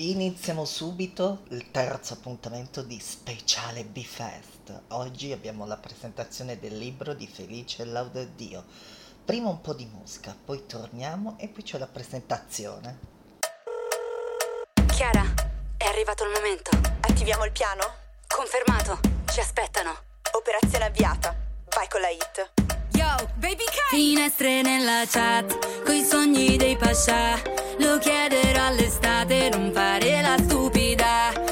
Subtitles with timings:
[0.00, 4.82] Iniziamo subito il terzo appuntamento di Speciale B-Fest.
[4.90, 8.64] Oggi abbiamo la presentazione del libro di Felice Laudadio.
[9.24, 12.98] Prima un po' di musica, poi torniamo e poi c'è la presentazione.
[14.86, 15.24] Chiara,
[15.76, 16.70] è arrivato il momento.
[17.00, 17.82] Attiviamo il piano?
[18.28, 19.00] Confermato,
[19.32, 19.90] ci aspettano.
[20.30, 21.34] Operazione avviata.
[21.74, 22.67] Vai con la hit.
[23.36, 23.94] Baby K!
[23.94, 27.40] Finestre nella chat, coi sogni dei pascià
[27.78, 31.47] lo chiederò all'estate, non fare la stupida.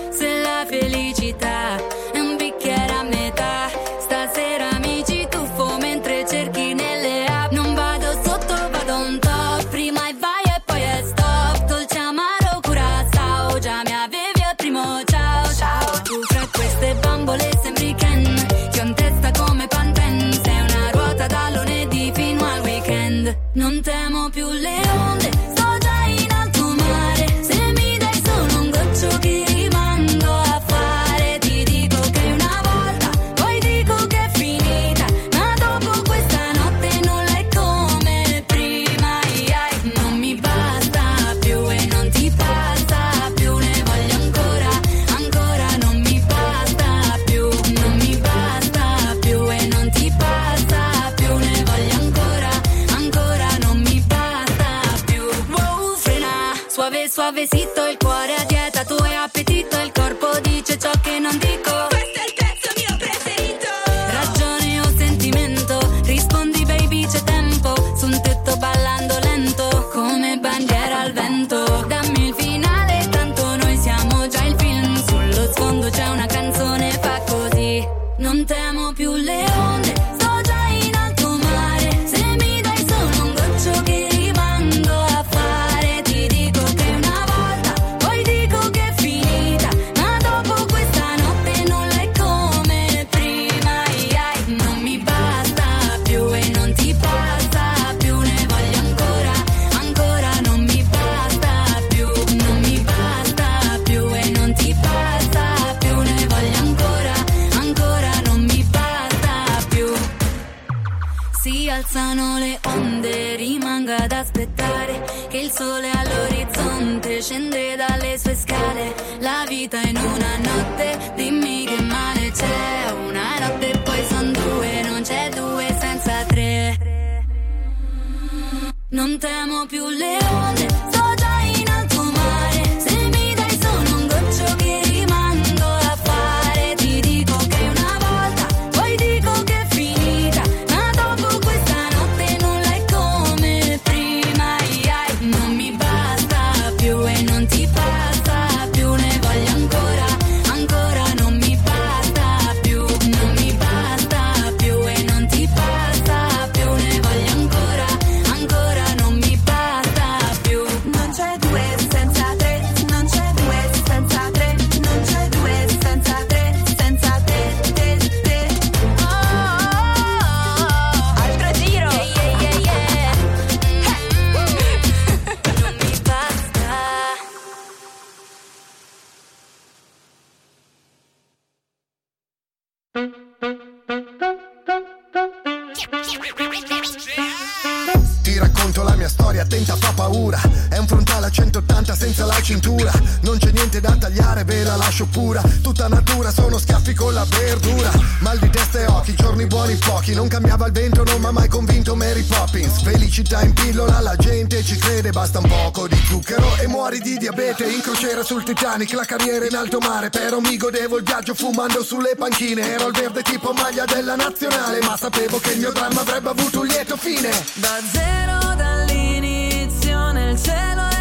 [194.97, 197.91] Lascio Tutta natura, sono schiaffi con la verdura.
[198.21, 201.33] Mal di testa e occhi, giorni buoni pochi Non cambiava il vento, non mi ha
[201.33, 202.81] mai convinto Mary Poppins.
[202.83, 207.19] Felicità in pillola, la gente ci crede Basta un poco di zucchero e muori di
[207.19, 207.65] diabete.
[207.65, 211.83] In crociera sul Titanic, la carriera in alto mare Però mi godevo il viaggio fumando
[211.83, 212.73] sulle panchine.
[212.73, 216.61] Ero il verde tipo maglia della nazionale Ma sapevo che il mio dramma avrebbe avuto
[216.61, 217.31] un lieto fine.
[217.55, 220.96] Da zero dall'inizio nel cielo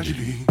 [0.00, 0.49] Adley.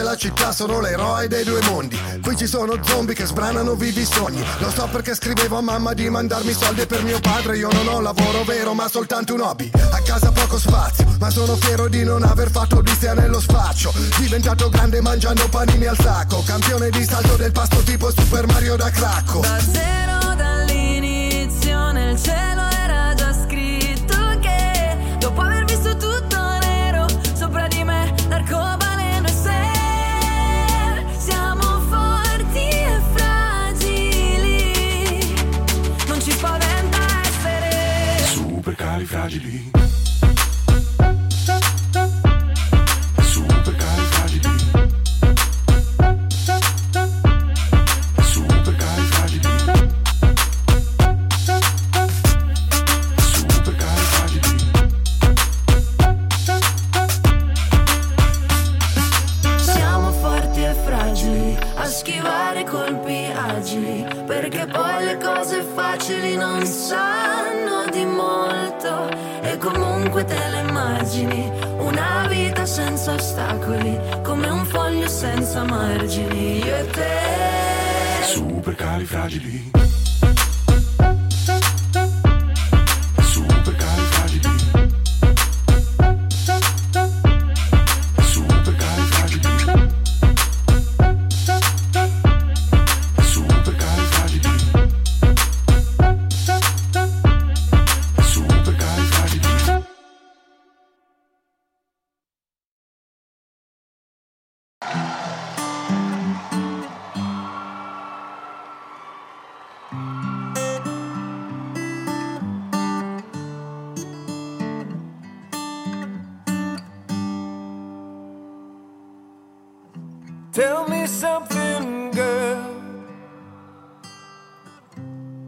[0.00, 1.98] E la città sono l'eroe dei due mondi.
[2.20, 4.44] Qui ci sono zombie che sbranano vivi sogni.
[4.58, 7.56] Lo so perché scrivevo a mamma di mandarmi soldi per mio padre.
[7.56, 9.70] Io non ho lavoro vero ma soltanto un hobby.
[9.92, 13.92] A casa poco spazio ma sono fiero di non aver fatto odissea nello spaccio.
[14.18, 16.42] Diventato grande mangiando panini al sacco.
[16.44, 20.05] Campione di salto del pasto tipo Super Mario da cracco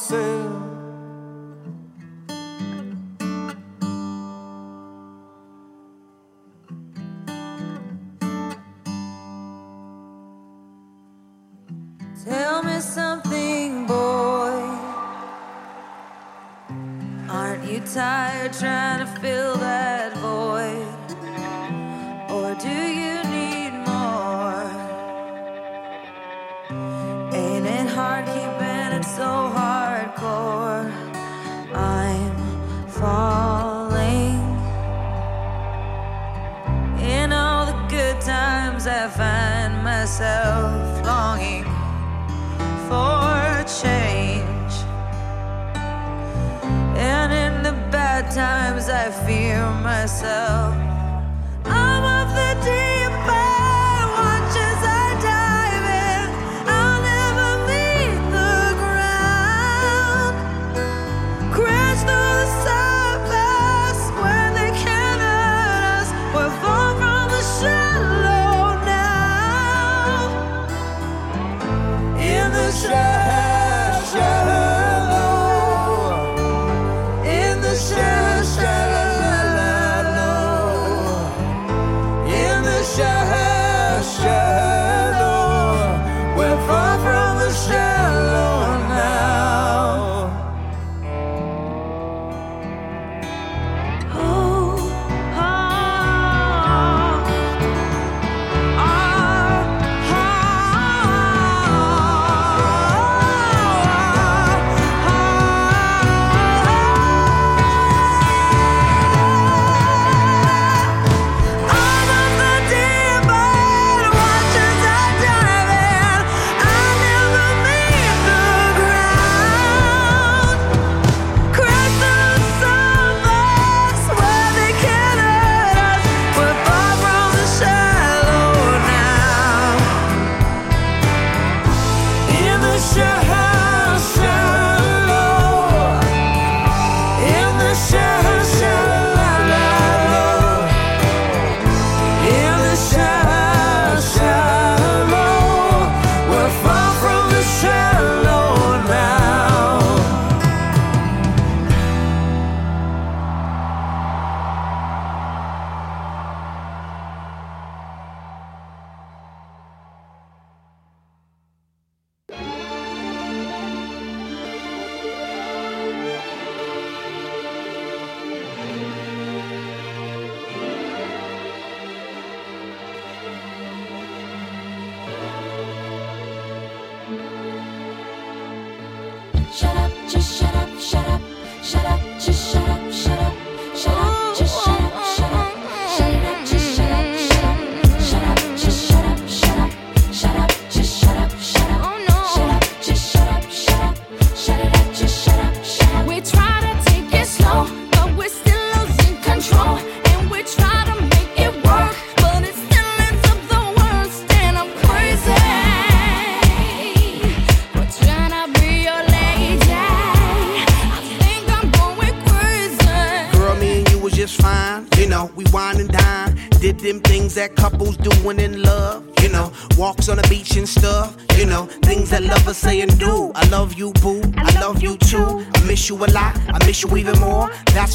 [0.00, 0.59] myself.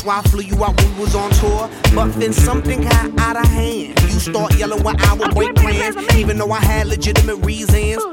[0.06, 1.70] Why I flew you out when we was on tour.
[1.94, 4.00] But then something got out of hand.
[4.02, 8.04] You start yelling when I would break plans, even though I had legitimate reasons.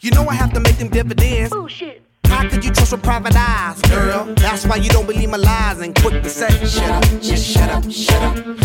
[0.00, 1.52] You know I have to make them dividends.
[2.24, 4.34] How could you trust with private eyes, girl?
[4.36, 7.68] That's why you don't believe my lies and quit the say, shut up, just shut
[7.70, 8.61] up, shut up,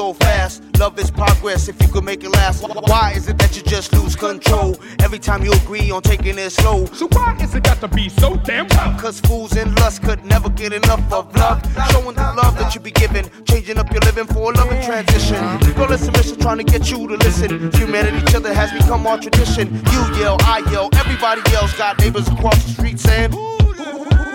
[0.00, 0.62] so fast?
[0.78, 2.62] Love is progress if you could make it last.
[2.88, 6.50] Why is it that you just lose control every time you agree on taking it
[6.50, 6.86] slow?
[6.86, 8.98] So why is it got to be so damn tough?
[8.98, 11.60] Cause fools in lust could never get enough of love.
[11.90, 15.42] Showing the love that you be giving, changing up your living for a loving transition.
[15.74, 17.70] Girl, listen, mission trying to get you to listen.
[17.72, 19.66] Humanity, each other has become our tradition.
[19.92, 21.74] You yell, I yell, everybody yells.
[21.74, 23.60] Got neighbors across the street saying, Who,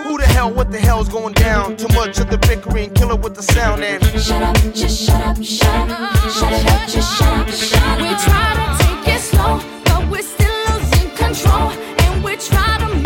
[0.06, 1.76] who the hell, what the hell's going down?
[1.76, 4.02] Too much of the bickering, killer with the sound and.
[4.20, 7.98] Shut up, just shut up, shut up, shut it up, just shut up, shut up.
[8.00, 11.70] We try to take it slow, but we're still losing control.
[12.02, 13.05] And we try to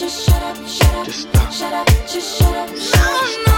[0.00, 1.04] just shut up, shut up.
[1.04, 1.52] Just stop.
[1.52, 3.49] Shut up, just shut up, shut up.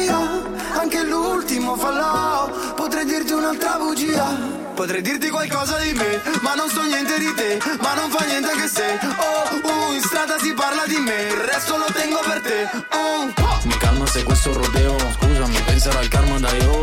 [0.00, 0.42] Via,
[0.78, 6.80] anche l'ultimo fallò, potrei dirti un'altra bugia, Potrei dirti qualcosa di me, ma non so
[6.80, 8.98] niente di te, ma non fa niente che se.
[9.18, 12.70] Oh, uh, in strada si parla di me, il resto lo tengo per te.
[12.96, 13.50] Oh.
[13.64, 16.80] Mi calma se questo rodeo Scusami, penserà al karma da io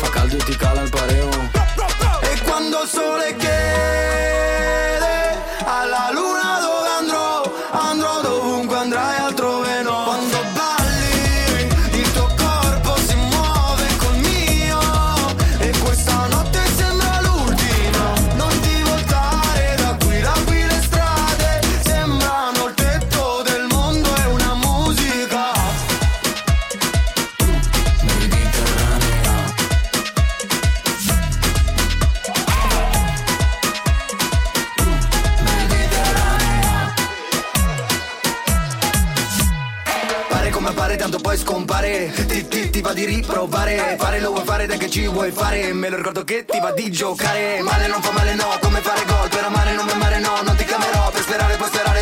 [0.00, 1.28] Fa caldo e ti cala il pareo
[2.22, 3.52] E quando il sole chiede
[5.66, 6.43] alla luna
[42.94, 43.96] di riprovare.
[43.98, 45.72] Fare lo vuoi fare dai che ci vuoi fare.
[45.72, 47.60] Me lo ricordo che ti va di giocare.
[47.60, 49.28] Male non fa male no Come fare gol.
[49.28, 51.10] Per amare non mi mare no Non ti chiamerò.
[51.10, 51.93] Per sperare puoi sperare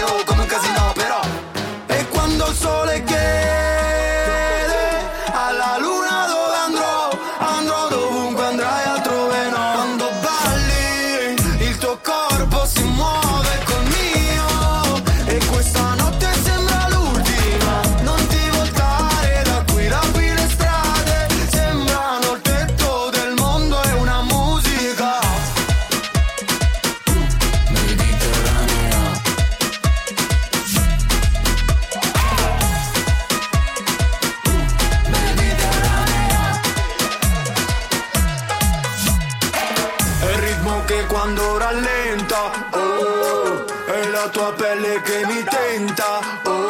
[44.33, 46.62] tua pelle che mi tenta, oh,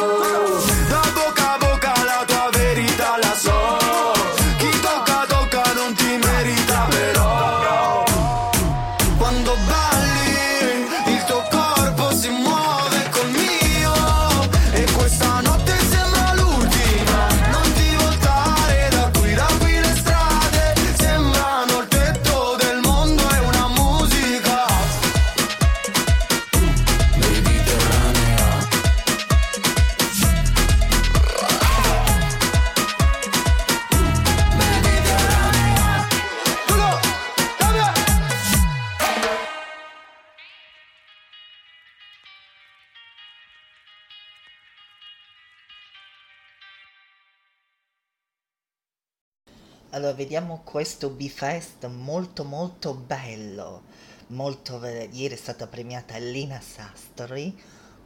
[50.33, 53.83] vediamo questo B-Fest molto molto bello.
[54.29, 57.55] Molto ve- Ieri è stata premiata Lina Sastri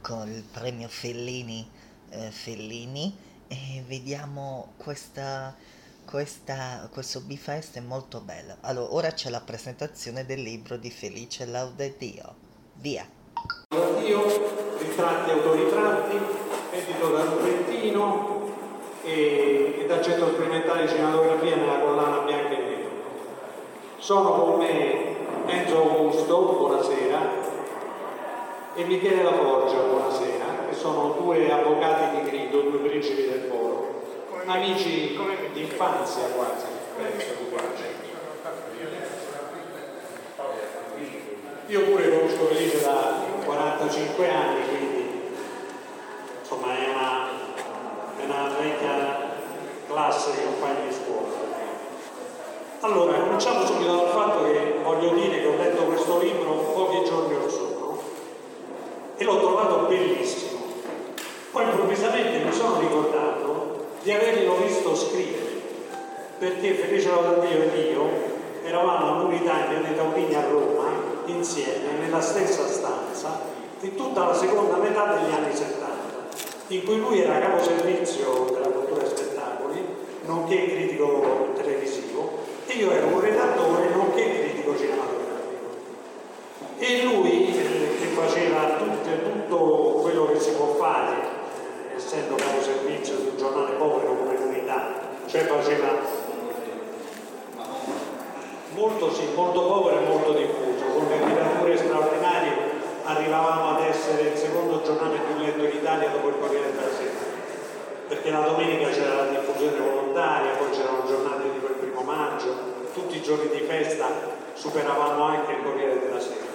[0.02, 1.66] con il premio Fellini,
[2.10, 3.16] eh, Fellini
[3.48, 5.56] e vediamo questa,
[6.04, 8.58] questa, questo B-Fest è molto bello.
[8.60, 12.34] Allora, ora c'è la presentazione del libro di Felice Laude Dio.
[12.74, 13.08] Via!
[13.70, 16.16] Dio, ritratti e autoritratti,
[16.72, 18.57] edito da Rubentino
[19.08, 22.88] e, e da Centro Sperimentale di Cinematografia nella collana bianca e nero.
[23.96, 25.16] Sono con me
[25.46, 27.18] Enzo Augusto, buonasera,
[28.74, 34.04] e Michele La Forgia, buonasera, che sono due avvocati di grido, due principi del foro,
[34.44, 35.18] amici
[35.52, 36.66] di infanzia quasi,
[36.96, 37.96] penso, quasi.
[41.66, 44.77] Io pure conosco Felice da 45 anni,
[50.28, 51.46] classe di compagni di scuola.
[52.80, 57.34] Allora, cominciamo subito dal fatto che voglio dire che ho letto questo libro pochi giorni
[57.34, 58.02] or sono
[59.16, 60.60] e l'ho trovato bellissimo.
[61.50, 65.60] Poi improvvisamente mi sono ricordato di averlo visto scrivere,
[66.38, 68.08] perché Felice Laudandio ed io
[68.62, 70.86] eravamo a Mauritania nei Taurini a Roma
[71.24, 75.86] insieme nella stessa stanza in tutta la seconda metà degli anni 70,
[76.68, 78.77] in cui lui era capo servizio della e
[80.28, 85.16] nonché critico televisivo, e io ero un redattore nonché critico cinematografico.
[86.78, 89.56] E lui, eh, che faceva tutte- tutto
[90.02, 91.14] quello che si può fare,
[91.92, 94.92] eh, essendo capo servizio di un giornale povero come l'unità,
[95.26, 95.96] cioè faceva
[98.74, 104.36] molto, sì, molto povero e molto diffuso, con le tirature straordinarie arrivavamo ad essere il
[104.36, 107.17] secondo giornale più letto in Italia dopo il Corriere della Sera,
[108.08, 112.56] perché la domenica c'era la diffusione volontaria, poi c'erano giornate tipo il primo maggio,
[112.94, 114.06] tutti i giorni di festa
[114.54, 116.46] superavamo anche il Corriere della Sera.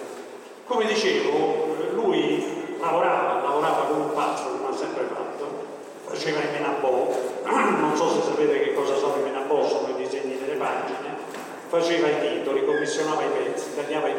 [0.66, 5.66] Come dicevo, lui lavorava, lavorava come un pazzo, come ha sempre fatto,
[6.06, 7.08] faceva i menabò,
[7.46, 11.16] non so se sapete che cosa sono i menabò, sono i disegni delle pagine,
[11.68, 14.14] faceva i titoli, commissionava i pezzi, tagliava i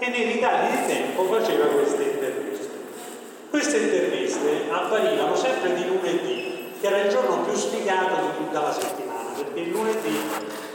[0.00, 2.68] e nei ritagli di tempo faceva queste interviste.
[3.50, 6.37] Queste interviste apparivano sempre di lunedì,
[6.80, 10.20] che era il giorno più sfigato di tutta la settimana, perché il lunedì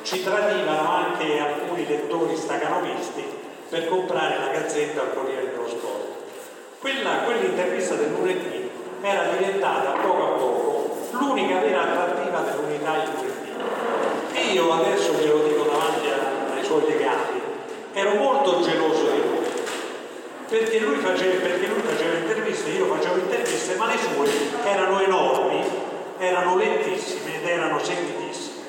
[0.02, 3.24] ci tradivano anche alcuni lettori stacanovisti
[3.70, 6.08] per comprare la gazzetta al Corriere dello Sport.
[6.80, 8.70] Quella, quell'intervista del lunedì
[9.02, 13.32] era diventata poco a poco l'unica vera attrattiva dell'unità il lunedì.
[14.34, 16.08] E io adesso ve lo dico davanti
[16.56, 17.42] ai suoi legati,
[17.94, 19.46] ero molto geloso di lui,
[20.50, 24.30] perché lui, faceva, perché lui faceva interviste, io facevo interviste, ma le sue
[24.64, 25.73] erano enormi,
[26.28, 28.62] erano lentissime ed erano sentitissime.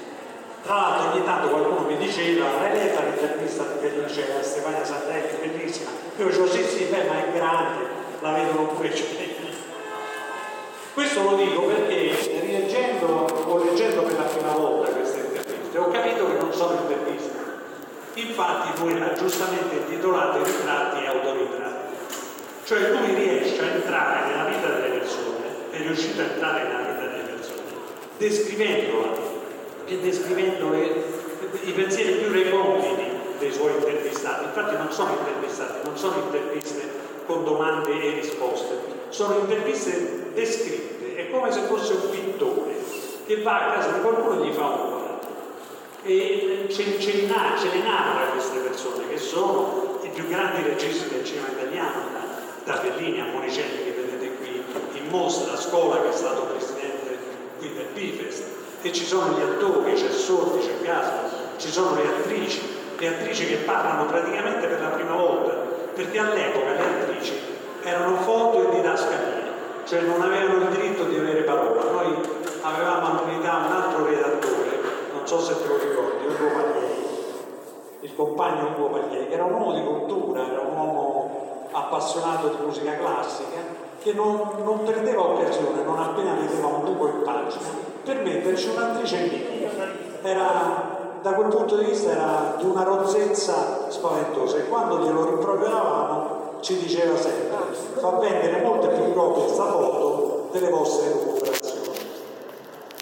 [0.63, 5.49] Tra l'altro ogni tanto qualcuno mi diceva, l'hai letta l'intervista di Felice a Stefania Santelli,
[5.49, 5.91] bellissima.
[6.17, 7.87] Io dicevo sì sì, beh ma è grande,
[8.21, 9.53] la vedono pure cittadini.
[10.95, 16.27] Questo lo dico perché rileggendo o leggendo per la prima volta queste interviste ho capito
[16.29, 17.33] che non sono interviste.
[18.15, 21.95] Infatti lui ha giustamente intitolato ritratti e autoritratti.
[22.65, 26.94] Cioè lui riesce a entrare nella vita delle persone, è riuscito a entrare nella vita
[28.25, 29.13] descrivendola
[29.85, 31.05] e descrivendo le-
[31.65, 33.05] i pensieri più reconditi
[33.39, 34.45] dei suoi intervistati.
[34.45, 38.79] Infatti non sono intervistati, non sono interviste con domande e risposte,
[39.11, 42.73] sono interviste descritte, è come se fosse un pittore
[43.27, 45.03] che va a casa di qualcuno e gli fa un quadro
[46.03, 51.09] e ce, ce li ce le narra queste persone che sono i più grandi registi
[51.09, 54.63] del cinema italiano, da, da Fellini a Monicelli che vedete qui
[54.99, 56.74] in mostra, a scuola che è stato presidente
[57.65, 58.45] qui del Bifest,
[58.83, 62.61] e ci sono gli attori, c'è Sordi, c'è Gasman, ci sono le attrici,
[62.99, 65.53] le attrici che parlano praticamente per la prima volta,
[65.95, 67.33] perché all'epoca le attrici
[67.83, 69.43] erano foto e didascalie,
[69.87, 71.91] cioè non avevano il diritto di avere parola.
[71.91, 72.17] Noi
[72.61, 74.81] avevamo all'unità un altro redattore,
[75.13, 77.07] non so se te lo ricordi, Ugo Paglieri,
[78.01, 81.24] il compagno Ugo Paglieri, che era un uomo di cultura, era un uomo
[81.75, 87.23] appassionato di musica classica, che non, non perdeva occasione, non appena vedeva un buco in
[87.23, 87.69] pagina,
[88.03, 89.69] per metterci un'attrice in bikini.
[90.23, 96.43] Era, da quel punto di vista era di una rozzezza spaventosa e quando glielo rimproveravamo
[96.61, 97.55] ci diceva sempre
[98.05, 101.99] fa vendere molte più copie sta foto delle vostre recuperazioni.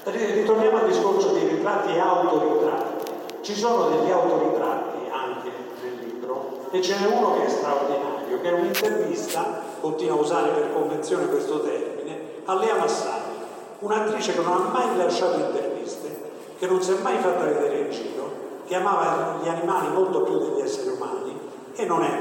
[0.05, 3.11] Ri- Ritorniamo al discorso dei ritratti e autoritratti.
[3.41, 5.51] Ci sono degli autoritratti anche
[5.83, 10.51] nel libro e ce n'è uno che è straordinario, che è un'intervista, continuo a usare
[10.51, 13.35] per convenzione questo termine, a Lea Massani,
[13.81, 17.91] un'attrice che non ha mai lasciato interviste, che non si è mai fatta vedere in
[17.91, 18.31] giro,
[18.67, 21.39] che amava gli animali molto più degli esseri umani
[21.75, 22.19] e non è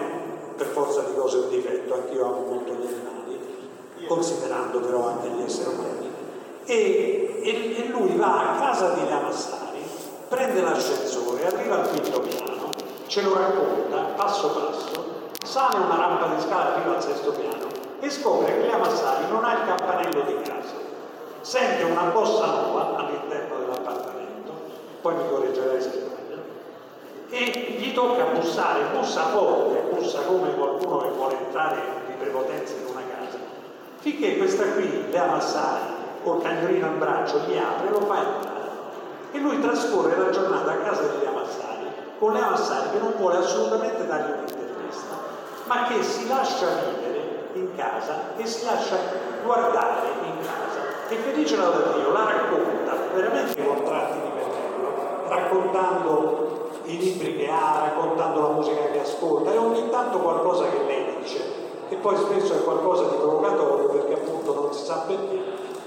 [0.55, 5.43] per forza di cose un difetto, anch'io amo molto gli animali, considerando però anche gli
[5.43, 6.09] esseri umani.
[6.65, 9.83] E, e- e lui va a casa di Lea Massari,
[10.27, 12.69] prende l'ascensore, arriva al quinto piano,
[13.07, 15.00] ce lo racconta passo passo,
[15.43, 17.67] sale una rampa di scala fino al sesto piano
[17.99, 20.73] e scopre che Lea Massari non ha il campanello di casa.
[21.41, 24.53] Sente una bossa nuova all'interno dell'appartamento,
[25.01, 26.41] poi mi correggerai se sbaglio,
[27.29, 32.85] e gli tocca bussare, bussa forte, bussa come qualcuno che vuole entrare di prepotenza in
[32.91, 33.37] una casa,
[33.97, 38.59] finché questa qui, Lea Massari, col cagnolino in braccio, gli apre e lo fa entrare.
[39.31, 41.85] E lui trascorre la giornata a casa di Lea Massari,
[42.19, 44.50] con Lea Massari che non vuole assolutamente dargli un'intervista,
[45.71, 48.97] ma che si lascia vivere in casa e si lascia
[49.41, 51.07] guardare in casa.
[51.07, 52.91] E Felice Laudatio la racconta.
[53.13, 59.53] Veramente con tratti di pennello, raccontando i libri che ha, raccontando la musica che ascolta
[59.53, 61.41] e ogni tanto qualcosa che lei dice,
[61.87, 65.39] che poi spesso è qualcosa di provocatorio perché appunto non si sa perché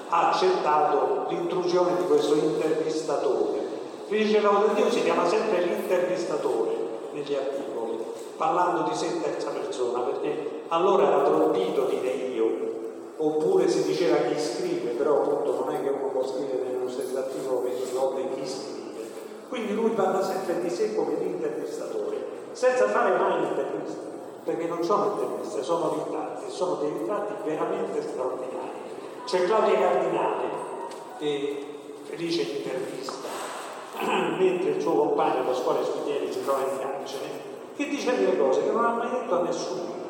[0.09, 3.73] ha accettato l'intrusione di questo intervistatore.
[4.07, 6.77] Felice Laudatio si chiama sempre l'intervistatore
[7.13, 7.74] negli articoli,
[8.37, 12.51] parlando di sé in terza persona, perché allora era proibito dire io,
[13.17, 17.17] oppure si diceva chi scrive, però appunto non è che uno può scrivere nello stesso
[17.17, 18.83] articolo che si nota chi scrive.
[19.49, 24.01] Quindi lui parla sempre di sé come di intervistatore, senza fare mai interviste,
[24.45, 28.83] perché non sono interviste, sono ritratti, sono dei ritratti veramente straordinari.
[29.25, 30.63] C'è Claudia Cardinale
[31.19, 31.67] che
[32.03, 33.29] felice intervista
[34.39, 37.44] mentre il suo compagno Pasquale Studieri si trova in carcere
[37.77, 40.03] che dice delle cose che non ha mai detto a nessuno.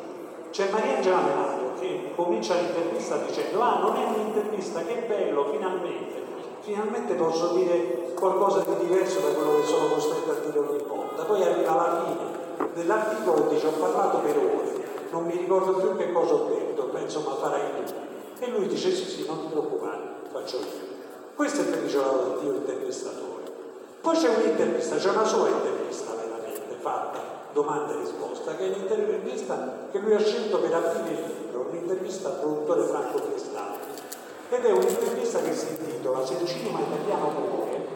[0.51, 6.23] C'è Maria Angela Melario che comincia l'intervista dicendo ah non è un'intervista, che bello, finalmente,
[6.61, 11.23] finalmente posso dire qualcosa di diverso da quello che sono costretto a dire ogni volta.
[11.23, 15.97] Poi arriva alla fine dell'articolo e dice ho parlato per ore, non mi ricordo più
[15.97, 17.93] che cosa ho detto, penso ma farai tu.
[18.39, 20.01] E lui dice sì sì, non ti preoccupare,
[20.31, 20.93] faccio io.
[21.35, 23.43] Questo è Felice Laudatio intervistatore.
[23.99, 29.87] Poi c'è un'intervista, c'è una sua intervista veramente fatta domanda e risposta, che è l'intervista
[29.89, 33.77] che lui ha scelto per aprire il libro, un'intervista al produttore Franco Cristalli.
[34.49, 37.87] Ed è un'intervista che si intitola Se il cinema italiano muore,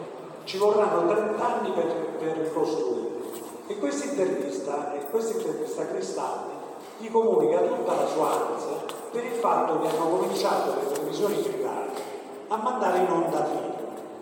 [0.44, 1.86] ci vorranno 30 anni per,
[2.18, 3.20] per ricostruirlo.
[3.66, 6.52] E questa intervista, questa intervista Cristalli
[6.96, 12.00] gli comunica tutta la sua ansia per il fatto che hanno cominciato le televisioni private
[12.48, 13.74] a mandare in onda film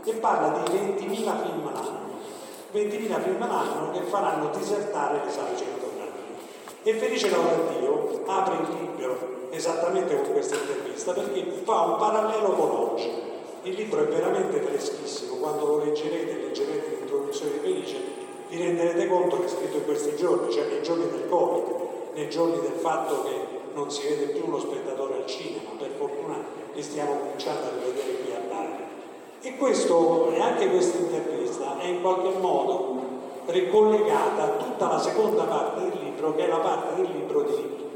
[0.05, 2.08] e parla di 20.000 film all'anno.
[2.73, 6.17] 20.000 film all'anno che faranno disertare le sale cinematografiche.
[6.83, 12.71] E Felice Laudatio apre il libro esattamente con questa intervista perché fa un parallelo con
[12.71, 13.11] oggi.
[13.63, 19.07] Il libro è veramente freschissimo, quando lo leggerete e leggerete l'introduzione di Felice vi renderete
[19.09, 21.65] conto che è scritto in questi giorni, cioè nei giorni del Covid,
[22.15, 26.43] nei giorni del fatto che non si vede più lo spettatore al cinema, per fortuna
[26.73, 27.98] li stiamo cominciando a Bari.
[29.49, 32.97] E questo, e anche questa intervista è in qualche modo
[33.47, 37.55] ricollegata a tutta la seconda parte del libro, che è la parte del libro di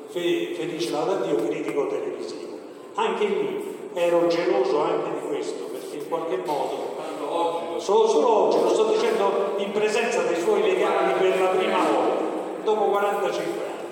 [0.08, 2.56] Fe- Felice Laudadio, critico televisivo.
[2.94, 6.90] Anche lì ero geloso anche di questo, perché in qualche modo
[7.82, 12.22] Solo, solo oggi, lo sto dicendo in presenza dei suoi legali per la prima volta,
[12.62, 13.88] dopo 45 anni.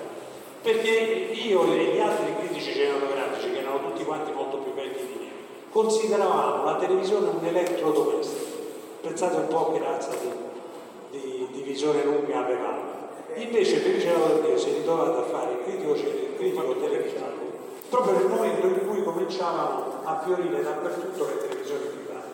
[0.61, 0.89] Perché
[1.33, 5.29] io e gli altri critici cinematografici, che erano tutti quanti molto più vecchi di me,
[5.71, 8.59] consideravamo la televisione un elettrodomestico.
[9.01, 12.99] Pensate un po' che razza di, di, di visione lunga avevamo.
[13.35, 17.41] Invece Felice Laudatio si è ritrovato a fare il critico, il critico televisivo
[17.91, 22.27] proprio nel momento in cui cominciavano a fiorire dappertutto le televisioni private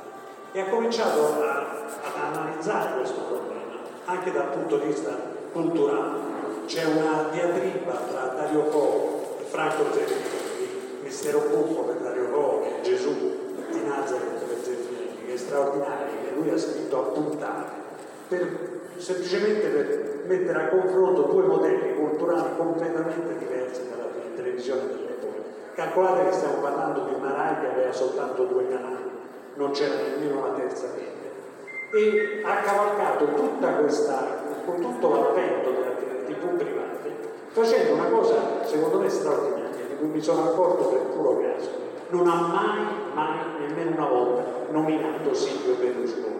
[0.51, 3.73] e ha cominciato ad analizzare questo problema
[4.05, 5.17] anche dal punto di vista
[5.51, 6.35] culturale.
[6.67, 10.56] C'è una diatriba tra Dario Fo e Franco Zeffirelli,
[11.07, 13.13] Mistero Buffo per Dario Fo Gesù
[13.71, 17.71] di Nazareth per Zeffirelli, che è straordinaria, che lui ha scritto a puntate,
[18.27, 25.39] per- semplicemente per mettere a confronto due modelli culturali completamente diversi dalla televisione dell'epoca.
[25.75, 29.09] Calcolate che stiamo parlando di una RAI che aveva soltanto due canali,
[29.53, 31.95] non c'era nemmeno una terza rete.
[31.95, 37.15] E ha cavalcato tutta questa, con tutto l'avvento delle tv private,
[37.51, 39.56] facendo una cosa secondo me straordinaria,
[39.99, 41.69] di mi sono accorto per puro caso.
[42.09, 42.79] Non ha mai,
[43.13, 46.37] mai, nemmeno una volta, nominato Silvio Berlusconi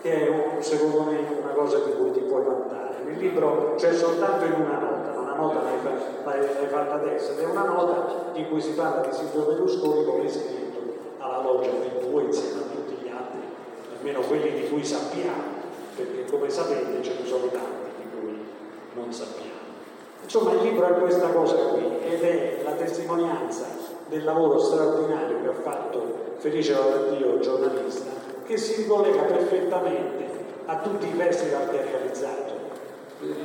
[0.00, 2.96] che è secondo me una cosa di cui ti puoi vantare.
[3.04, 7.44] Nel libro c'è soltanto in una nota, una nota l'hai, fa- l'hai- fatta adesso, è
[7.44, 10.78] una nota in cui si parla di Silvio Berlusconi come iscritto
[11.18, 13.40] alla loggia del due insieme a tutti gli altri,
[13.98, 15.58] almeno quelli di cui sappiamo,
[15.94, 18.46] perché come sapete ce ne sono tanti di cui
[18.94, 19.49] non sappiamo.
[20.32, 23.64] Insomma, il libro è questa cosa qui ed è la testimonianza
[24.06, 26.04] del lavoro straordinario che ha fatto
[26.36, 28.12] Felice Laudatio, giornalista,
[28.46, 30.28] che si ricollega perfettamente
[30.66, 32.52] a tutti i festival che ha realizzato.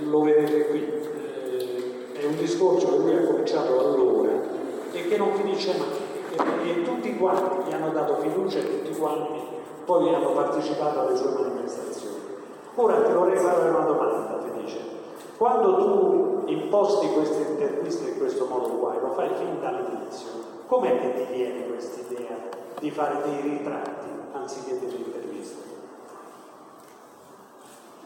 [0.03, 4.29] Lo vedete qui, eh, è un discorso che lui ha cominciato allora
[4.91, 6.69] e che non finisce mai.
[6.69, 9.41] E, tutti quanti gli hanno dato fiducia e tutti quanti
[9.85, 12.15] poi hanno partecipato alle sue manifestazioni.
[12.75, 14.94] Ora ti vorrei fare una domanda, ti dice.
[15.37, 20.29] Quando tu imposti queste interviste in questo modo qua, e lo fai fin dall'inizio,
[20.67, 22.37] com'è che ti viene questa idea
[22.79, 25.73] di fare dei ritratti anziché delle interviste?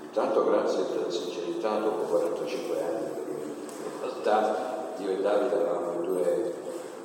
[0.02, 6.02] Intanto grazie per la sincerità dopo 45 anni, perché in realtà io e Davide eravamo
[6.02, 6.54] due,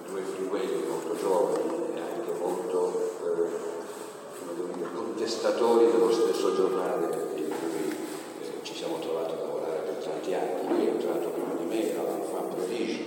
[0.08, 1.62] due freeway molto giovani
[1.94, 7.88] e anche molto eh, contestatori dello stesso giornale in cui
[8.40, 10.68] eh, ci siamo trovati a lavorare per tanti anni.
[10.68, 13.02] Lui è entrato prima di me, era un fan prodigio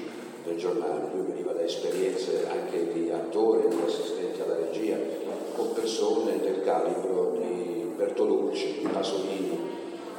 [0.47, 4.95] del giornale, lui veniva da esperienze anche di attore, di assistente alla regia,
[5.55, 9.60] con persone del calibro di Bertolucci, di Pasolini,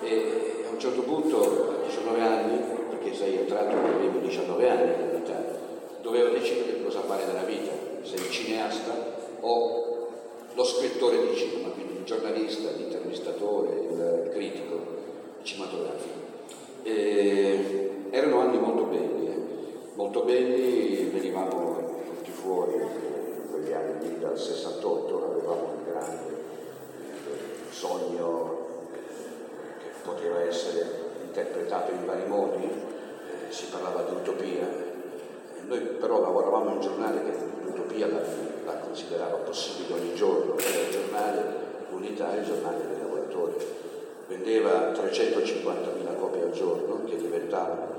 [0.02, 2.58] e a un certo punto, a 19 anni,
[2.90, 5.44] perché sei entrato avevo 19 anni in realtà,
[6.02, 10.08] dovevo decidere cosa fare nella vita, se il cineasta o
[10.52, 14.96] lo scrittore di cinema, quindi il giornalista, l'intervistatore, il, critico
[15.42, 16.26] cinematografico.
[16.82, 19.17] E erano anni molto belli, eh.
[19.98, 27.72] Molto belli, venivamo tutti fuori in quegli anni lì dal 68, avevamo un grande eh,
[27.72, 30.86] sogno che poteva essere
[31.24, 36.80] interpretato in vari modi, eh, si parlava di utopia, Eh, noi però lavoravamo in un
[36.80, 38.20] giornale che l'utopia la,
[38.66, 41.42] la considerava possibile ogni giorno, era il giornale
[41.90, 43.56] unitario, il giornale dei lavoratori,
[44.28, 47.97] vendeva 350.000 copie al giorno che diventavano,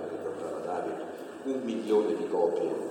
[1.44, 2.88] un milione di copie.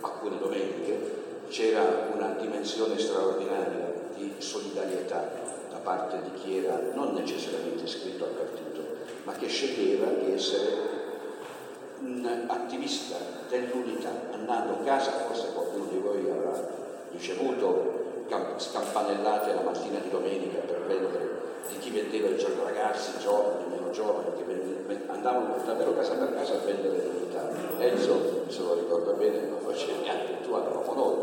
[0.00, 1.16] Alcune domeniche,
[1.48, 5.30] c'era una dimensione straordinaria di solidarietà
[5.70, 8.80] da parte di chi era non necessariamente iscritto al partito,
[9.24, 10.96] ma che sceglieva di essere
[12.00, 13.16] un attivista
[13.48, 16.68] dell'unità, andando a casa, forse qualcuno di voi avrà
[17.10, 18.07] ricevuto
[18.56, 21.36] scampanellate la mattina di domenica per vendere
[21.68, 26.54] di chi vendeva i ragazzi giovani, meno giovani, che vende- andavano davvero casa per casa
[26.54, 27.48] a vendere l'unità.
[27.78, 31.16] Enzo, se lo ricordo bene, lo facevi anche tu, andavamo noi.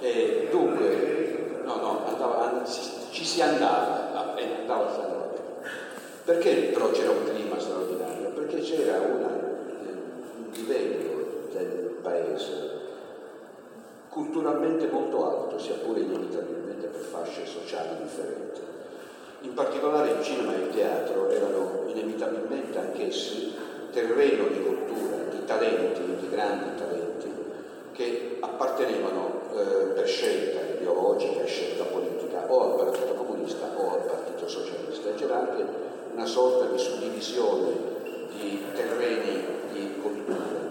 [0.00, 5.42] E dunque, no, no, andava- and- ci, ci si andava, e andava a San Roberto.
[6.24, 8.28] Perché però c'era un clima straordinario?
[8.30, 9.32] Perché c'era una-
[10.36, 12.82] un livello del paese
[14.14, 18.60] culturalmente molto alto, sia pure inevitabilmente per fasce sociali differenti.
[19.40, 23.52] In particolare il cinema e il teatro erano inevitabilmente anch'essi
[23.90, 27.28] terreno di cultura, di talenti, di grandi talenti,
[27.90, 34.06] che appartenevano eh, per scelta ideologica e scelta politica o al Partito Comunista o al
[34.06, 35.12] Partito Socialista.
[35.14, 35.64] C'era anche
[36.14, 37.72] una sorta di suddivisione
[38.30, 40.63] di terreni di cultura.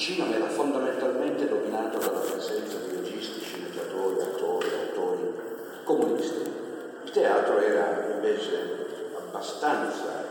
[0.00, 5.34] Il cinema era fondamentalmente dominato dalla presenza di registi, sceneggiatori, attori, autori
[5.84, 6.50] comunisti.
[7.04, 10.24] Il teatro era invece abbastanza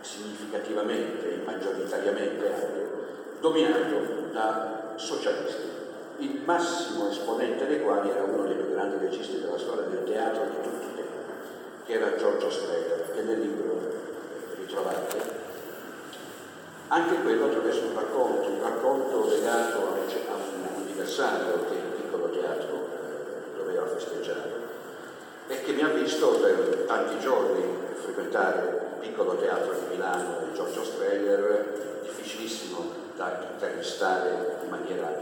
[0.00, 2.90] significativamente maggioritariamente anche
[3.38, 5.62] dominato da socialisti,
[6.18, 10.42] il massimo esponente dei quali era uno dei più grandi registi della storia del teatro
[10.42, 13.78] di tutti i tempi, che era Giorgio Strega, che nel libro
[14.56, 15.41] ritrovate
[16.88, 22.88] anche quello attraverso un racconto, un racconto legato a un, anniversario che il piccolo teatro
[22.92, 24.60] eh, doveva festeggiare
[25.48, 27.62] e che mi ha visto per tanti giorni
[27.94, 35.12] frequentare il piccolo teatro di Milano di Giorgio Streller, difficilissimo da intervistare in maniera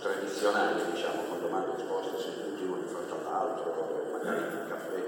[0.00, 5.02] tradizionale, diciamo, con domande e risposte seduti uno di fronte all'altro, magari in un caffè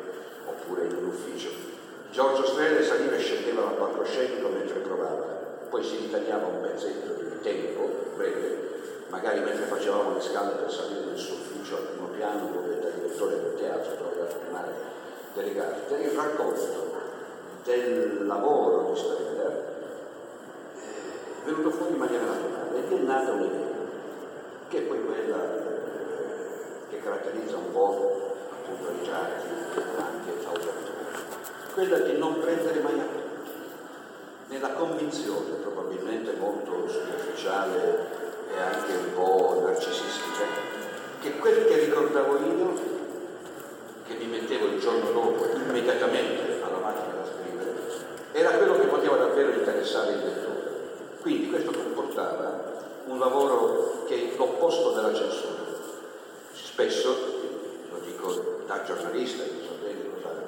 [0.46, 1.50] oppure in un ufficio.
[2.10, 5.39] Giorgio Streller saliva e scendeva dal palcoscenico mentre provava,
[5.70, 11.04] poi si ritagliava un pezzetto di tempo breve, magari mentre facevamo le scale per salire
[11.06, 14.74] nel suo ufficio al primo piano dove da direttore del teatro doveva firmare
[15.32, 16.98] delle carte, il racconto
[17.62, 19.68] del lavoro di Streller
[21.40, 23.68] è venuto fuori in maniera naturale ed è nata un'idea,
[24.68, 29.46] che è poi quella eh, che caratterizza un po' appunto i giatti,
[29.96, 30.76] anche autori,
[31.74, 33.19] quella di non prendere mai atto
[34.50, 38.08] nella convinzione, probabilmente molto superficiale
[38.52, 40.44] e anche un po' narcisistica,
[41.20, 42.72] che quel che ricordavo io,
[44.06, 47.74] che mi mettevo il giorno dopo immediatamente alla macchina da scrivere,
[48.32, 50.58] era quello che poteva davvero interessare il lettore.
[51.20, 55.62] Quindi questo comportava un lavoro che è l'opposto della censura.
[56.52, 57.16] Spesso,
[57.90, 60.42] lo dico da giornalista, io so bene cosa,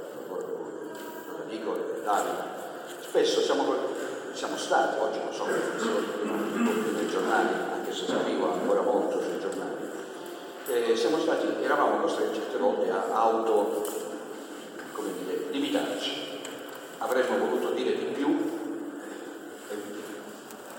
[1.28, 2.51] cosa dico, Davide,
[3.12, 3.74] spesso siamo,
[4.32, 9.84] siamo stati, oggi non sono difensori dei giornali, anche se scrivo ancora molto sui giornali,
[10.68, 13.84] eh, siamo stati, eravamo costretti certe volte a auto,
[14.92, 16.40] come dire, limitarci.
[16.96, 18.30] Avremmo voluto dire di più,
[19.68, 19.74] e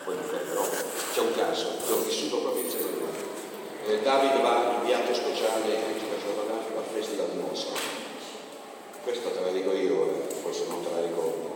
[0.04, 0.67] poi mi fermerò,
[1.13, 3.06] c'è un caso, che ho vissuto proprio in Serbia.
[3.86, 7.78] Eh, Davide va viaggio speciale critica fotografica al Festival di Mosca.
[9.04, 11.53] Questa te la dico io, eh, forse non te la ricordo.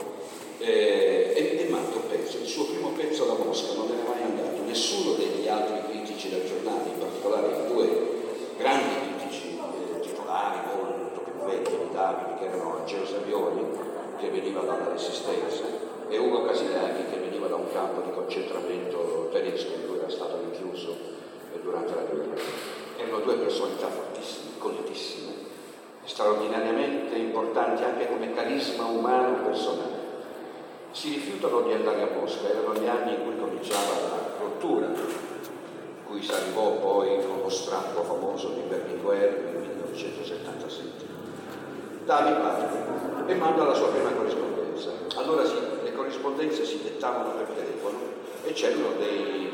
[0.59, 4.63] Eh, e, e un pezzo, il suo primo pezzo da Mosca non era mai andato,
[4.65, 7.87] nessuno degli altri critici del giornale, in particolare i due
[8.57, 13.65] grandi critici eh, titolari, molto più vecchi Davide, che erano Angelo Savioni,
[14.17, 15.63] che veniva dalla Resistenza,
[16.09, 20.39] e Ugo Casinelli, che veniva da un campo di concentramento tedesco in cui era stato
[20.39, 20.89] rinchiuso
[21.53, 22.41] eh, durante la guerra.
[22.97, 25.33] Erano due personalità fortissime, colletissime,
[26.03, 29.96] straordinariamente importanti anche come carisma umano personale
[30.97, 34.89] si rifiutano di andare a Mosca, erano gli anni in cui cominciava la rottura,
[36.03, 41.05] cui si arrivò poi con lo strappo famoso di Berlinguer nel 1977.
[42.03, 44.89] Davi parte e manda la sua prima corrispondenza.
[45.17, 47.99] Allora si, le corrispondenze si dettavano per telefono
[48.43, 49.51] e c'erano dei,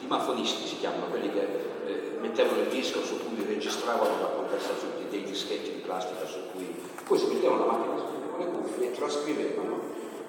[0.00, 1.46] timafonisti, si chiamano, quelli che
[1.86, 6.74] eh, mettevano il disco su cui registravano la conversazione, dei dischetti di plastica su cui
[7.06, 9.80] poi si mettevano la macchina le cuffie trascrivevano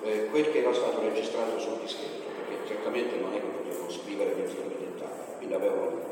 [0.03, 4.35] eh, quel che era stato registrato sul dischetto, perché certamente non è che potevano scrivere
[4.35, 6.09] lo diventava, quindi avevano...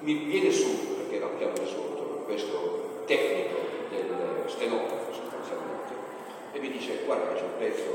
[0.00, 3.58] Mi viene su, perché era piano di sotto, questo tecnico
[3.90, 5.94] del stenografo sostanzialmente,
[6.52, 7.90] e mi dice guarda c'è un pezzo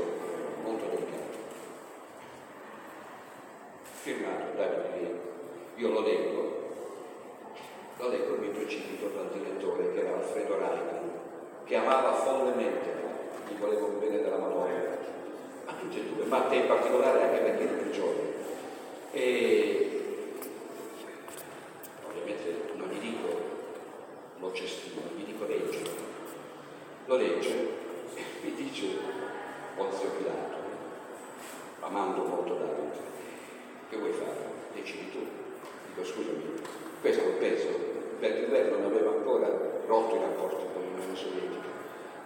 [0.64, 1.38] molto delicato,
[4.02, 5.30] firmato Davide
[5.76, 6.60] io lo leggo,
[7.96, 11.10] lo leggo e mi precipito dal direttore che era Alfredo Raini,
[11.64, 12.92] che amava follemente
[13.46, 14.96] ti volevo bene della Madonna,
[15.66, 18.30] a tutti e due, ma a te in particolare anche perché eri più giovane.
[19.12, 20.02] E
[22.06, 23.28] ovviamente non gli dico
[24.38, 25.82] lo cestino, gli dico legge.
[27.06, 27.68] Lo legge
[28.14, 28.86] e mi dice
[29.76, 30.56] Ponzio Pilato,
[31.80, 32.96] amando molto Davide,
[33.90, 34.50] che vuoi fare?
[34.72, 35.18] Decidi tu.
[35.88, 36.60] Dico scusami,
[37.00, 37.68] questo lo penso,
[38.20, 39.48] lei non aveva ancora
[39.86, 41.71] rotto i rapporti con l'Unione Sovietica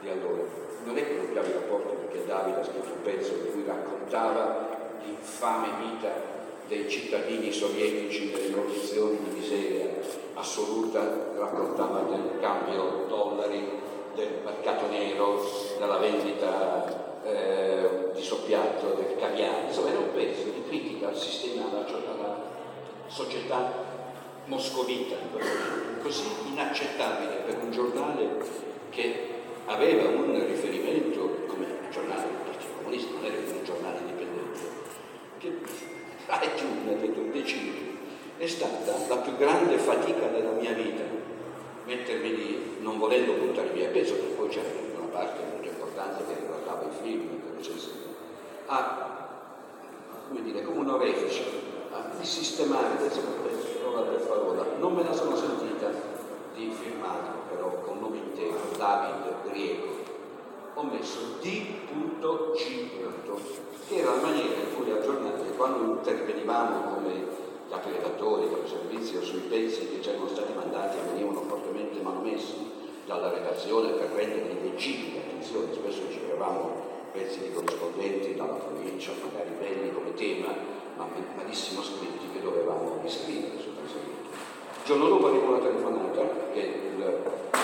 [0.07, 0.43] di allora.
[0.85, 4.69] Non è che rompiamo i rapporti perché Davide ha scritto un pezzo in cui raccontava
[5.05, 6.35] l'infame vita
[6.69, 9.89] dei cittadini sovietici delle condizioni di miseria
[10.35, 11.01] assoluta,
[11.37, 13.69] raccontava del cambio dollari,
[14.15, 15.45] del mercato nero,
[15.79, 21.69] della vendita eh, di soppiatto, del caviale, insomma era un pezzo di critica al sistema,
[21.69, 22.43] alla, alla
[23.09, 23.85] società
[24.45, 25.17] moscovita
[26.01, 28.29] così inaccettabile per un giornale
[28.91, 29.36] che
[29.67, 34.61] aveva un riferimento come giornale del Partito Comunista, non era un giornale indipendente,
[35.39, 35.53] che
[36.27, 37.95] ha Giugno ha detto decidi.
[38.39, 41.03] È stata la più grande fatica della mia vita
[41.85, 46.41] mettermi lì, non volendo buttare via, penso che poi c'era una parte molto importante che
[46.41, 47.35] riguardava i film,
[48.67, 49.29] a,
[50.29, 51.45] come dire, come un orefice,
[51.93, 53.21] a risistemare, adesso
[53.81, 55.66] parola per parola, non me la sono sentita
[56.57, 60.05] di firmarlo però con nome intero, David Griego.
[60.75, 62.57] Ho messo D.G.
[63.89, 67.25] che era la maniera in cui al giornale, quando intervenivamo come
[67.69, 72.71] capi redattori, capi servizio sui pezzi che ci erano stati mandati e venivano fortemente manomessi
[73.05, 79.51] dalla redazione per renderli leggibili, attenzione, spesso ci avevamo pezzi di corrispondenti dalla provincia, magari
[79.59, 80.55] belli come tema,
[80.97, 83.66] ma malissimo scritti che dovevamo riscrivere.
[84.87, 86.23] Il giorno dopo arriva una telefonata
[86.53, 87.23] che il,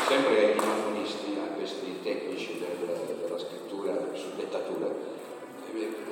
[0.08, 4.88] sempre ai dinafonisti, a questi tecnici del, della scrittura su dettatura,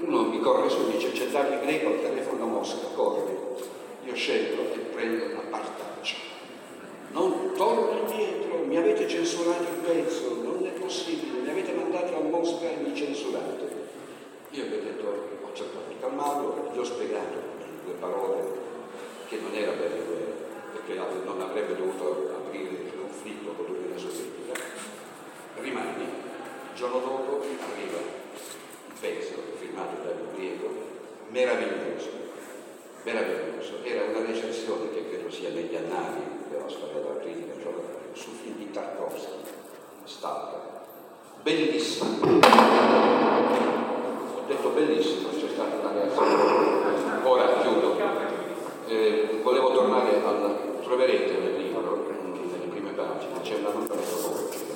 [0.02, 3.36] uno mi corre su e dice c'è Davide Greco al telefono a Mosca, corre.
[4.04, 6.14] Io scendo e prendo una partaccia.
[7.10, 12.20] Non torno indietro, mi avete censurato il pezzo, non è possibile, mi avete mandato a
[12.20, 13.68] Mosca e mi censurate.
[14.50, 15.08] Io gli ho detto,
[15.42, 17.36] ho cercato di calmarlo, gli ho spiegato
[17.66, 18.58] in due parole
[19.26, 20.29] che non era bene
[20.96, 24.60] perché non avrebbe dovuto aprire il conflitto con l'Unione Sovietica.
[25.60, 30.68] Rimani, il giorno dopo arriva il pezzo firmato da Griego,
[31.28, 32.08] meraviglioso,
[33.04, 33.84] meraviglioso.
[33.84, 38.56] Era una recensione che credo sia negli annali della storia della critica giornalistica sul film
[38.56, 39.44] di Tarkovsky,
[40.04, 40.60] Stalker.
[41.42, 42.18] Bellissimo.
[44.34, 47.22] Ho detto bellissimo, c'è stata una reazione.
[47.22, 47.98] Ora chiudo.
[48.88, 50.69] Eh, volevo tornare al.
[50.90, 52.04] Troverete nel libro,
[52.50, 54.74] nelle prime pagine, c'è una nota metodologica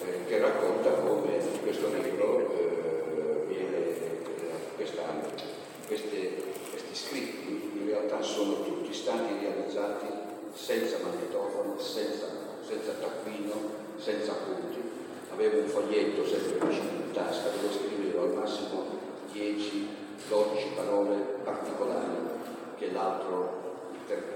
[0.00, 3.94] eh, che racconta come questo libro eh, viene,
[4.74, 5.02] questa,
[5.86, 10.06] queste, questi scritti in realtà sono tutti stati realizzati
[10.54, 12.24] senza magnetofono, senza,
[12.66, 13.52] senza taccuino,
[13.98, 14.80] senza appunti.
[15.30, 18.86] Avevo un foglietto sempre vicino in tasca dove scrivevo al massimo
[19.34, 22.32] 10-12 parole particolari
[22.78, 23.63] che l'altro,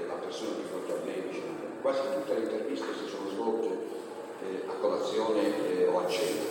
[0.09, 1.67] la persona di fronte a me diceva.
[1.81, 3.69] Quasi tutte le interviste si sono svolte
[4.43, 6.43] eh, a colazione eh, o a cena.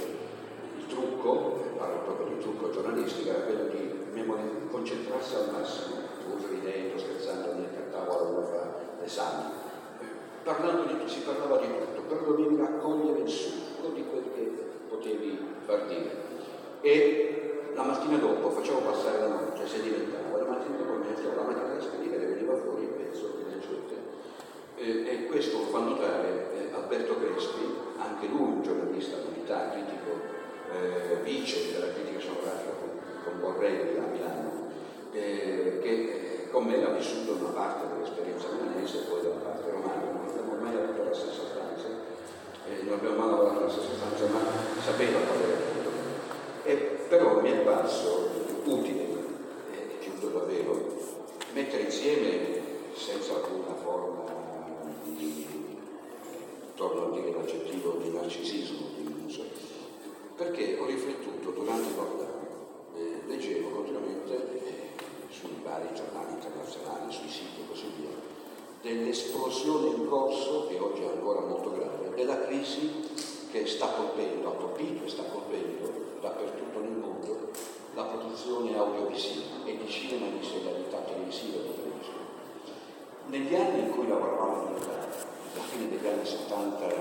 [0.77, 3.87] Il trucco, parlo proprio di trucco giornalistico, era quello di
[4.69, 9.65] concentrarsi al massimo, pur ridendo, scherzando, mentre a tavola fa l'esame.
[10.43, 14.51] Parlando di, si parlava di tutto, però dovevi raccogliere il succo di quel che
[14.87, 16.25] potevi far dire.
[16.81, 21.41] E la mattina dopo facevo passare la notte, se diventava, la mattina dopo mi la
[21.41, 24.07] macchina da scrivere veniva fuori il pezzo che leggete.
[25.09, 27.65] E, questo fa notare eh, Alberto Crespi,
[27.97, 30.35] anche lui un giornalista d'unità, critico,
[30.71, 32.71] eh, vice della critica scenografica
[33.23, 34.69] con, Borrelli a Milano,
[35.11, 39.69] eh, che eh, con me ha vissuto una parte dell'esperienza milanese e poi della parte
[39.69, 41.87] romana, non abbiamo mai avuto la stessa stanza,
[42.67, 44.39] eh, non abbiamo mai lavorato nella stessa stanza, ma
[44.81, 45.89] sapeva qual era punto.
[46.63, 46.75] E
[47.09, 48.29] però mi è parso
[48.63, 49.05] utile,
[49.71, 50.95] e chiudo davvero,
[51.53, 52.66] mettere insieme
[52.97, 54.23] senza alcuna forma
[55.03, 55.45] di,
[56.73, 59.43] torno a dire l'aggettivo di narcisismo, di uso,
[60.35, 62.47] perché ho riflettuto durante il lockdown,
[62.95, 64.89] eh, leggevo continuamente eh,
[65.29, 68.09] sui vari giornali internazionali, sui siti e così via,
[68.81, 72.89] dell'esplosione in corso, che oggi è ancora molto grave, della crisi
[73.51, 77.51] che sta colpendo, ha colpito e sta colpendo dappertutto nel mondo
[77.93, 81.86] la produzione audiovisiva e di cinema di serialità televisiva.
[83.27, 85.03] Negli anni in cui lavoravamo in Italia,
[85.53, 86.93] alla fine degli anni 70 e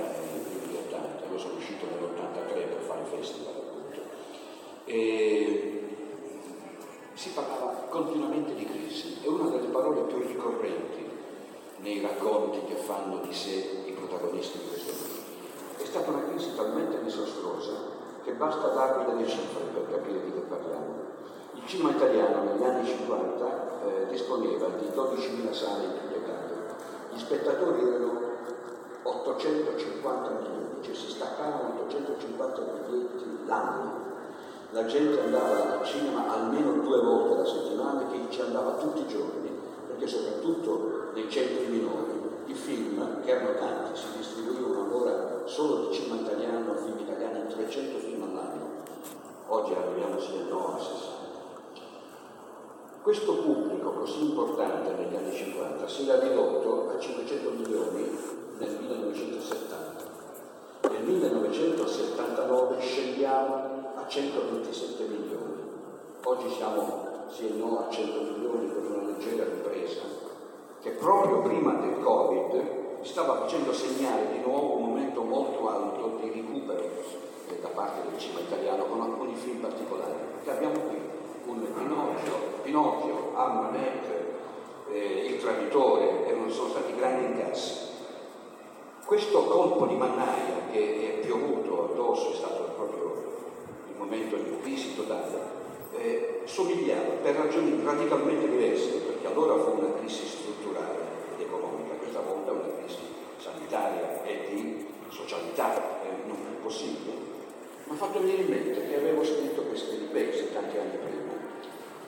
[0.59, 4.01] primi 80, io sono uscito nell'83 per fare il festival appunto,
[4.87, 5.87] E
[7.15, 11.09] si parlava continuamente di crisi, è una delle parole più ricorrenti
[11.79, 15.83] nei racconti che fanno di sé i protagonisti di questo libro.
[15.83, 20.41] È stata una crisi talmente disastrosa che basta darvi delle cifre per capire di che
[20.41, 21.16] parliamo.
[21.57, 23.47] Il cinema italiano negli anni 50
[23.87, 26.55] eh, disponeva di 12.000 sale impiegate,
[27.13, 28.21] gli spettatori erano
[29.03, 34.05] 850 milioni, cioè si staccavano 850 biglietti l'anno.
[34.71, 39.01] La gente andava al cinema almeno due volte alla settimana e chi ci andava tutti
[39.01, 39.51] i giorni,
[39.89, 45.95] perché soprattutto nei centri minori i film, che erano tanti, si distribuivano allora solo di
[45.95, 48.71] cinema italiano, film italiani, 300 film all'anno.
[49.49, 51.16] Oggi arriviamo sì a 9, 60.
[53.07, 58.03] Questo pubblico così importante negli anni 50 si era ridotto a 500 milioni
[58.59, 60.91] nel 1970.
[60.91, 65.63] Nel 1979 scendiamo a 127 milioni.
[66.25, 70.03] Oggi siamo sì e no a 100 milioni con una leggera ripresa
[70.81, 76.33] che proprio prima del Covid stava facendo segnare di nuovo un momento molto alto di
[76.33, 81.06] recupero eh, da parte del cinema italiano con alcuni film particolari che abbiamo qui
[81.47, 84.25] un Pinocchio, Pinocchio, Hamlet,
[84.91, 87.85] eh, Il traditore, erano, sono stati grandi incassi.
[89.05, 93.25] Questo colpo di mannaia che è piovuto addosso, è stato proprio
[93.89, 95.55] il momento di crisi totale,
[95.97, 100.99] eh, somigliava per ragioni radicalmente diverse, perché allora fu una crisi strutturale
[101.37, 102.99] ed economica, questa volta una crisi
[103.39, 107.13] sanitaria e di socialità, eh, non più possibile.
[107.85, 111.16] Mi ha fatto venire in mente che avevo scritto questi pezzi tanti anni prima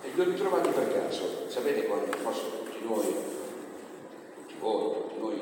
[0.08, 1.48] e li ho ritrovati per caso.
[1.48, 3.14] Sapete quando forse tutti noi,
[4.36, 5.38] tutti voi, tutti noi